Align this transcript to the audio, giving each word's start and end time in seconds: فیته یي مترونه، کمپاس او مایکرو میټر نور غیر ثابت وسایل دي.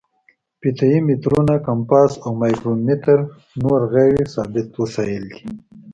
فیته 0.59 0.85
یي 0.91 0.99
مترونه، 1.07 1.55
کمپاس 1.67 2.11
او 2.23 2.29
مایکرو 2.39 2.73
میټر 2.85 3.19
نور 3.61 3.79
غیر 3.93 4.19
ثابت 4.33 4.67
وسایل 4.81 5.23
دي. 5.33 5.43